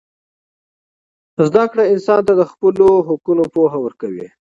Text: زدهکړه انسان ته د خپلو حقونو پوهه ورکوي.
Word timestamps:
زدهکړه 1.47 1.83
انسان 1.93 2.21
ته 2.27 2.33
د 2.39 2.43
خپلو 2.51 2.87
حقونو 3.07 3.43
پوهه 3.53 3.77
ورکوي. 3.85 4.27